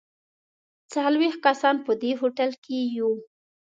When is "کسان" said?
1.45-1.75